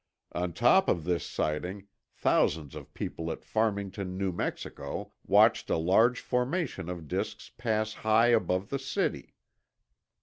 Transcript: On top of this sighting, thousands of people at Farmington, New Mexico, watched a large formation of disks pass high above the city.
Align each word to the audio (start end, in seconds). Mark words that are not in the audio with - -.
On 0.31 0.51
top 0.51 0.89
of 0.89 1.03
this 1.03 1.23
sighting, 1.23 1.85
thousands 2.15 2.73
of 2.73 2.91
people 2.95 3.31
at 3.31 3.45
Farmington, 3.45 4.17
New 4.17 4.31
Mexico, 4.31 5.13
watched 5.27 5.69
a 5.69 5.77
large 5.77 6.19
formation 6.21 6.89
of 6.89 7.07
disks 7.07 7.51
pass 7.55 7.93
high 7.93 8.29
above 8.29 8.69
the 8.69 8.79
city. 8.79 9.35